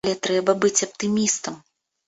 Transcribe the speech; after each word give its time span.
Але 0.05 0.13
трэба 0.27 0.55
быць 0.63 0.83
аптымістам. 0.89 1.63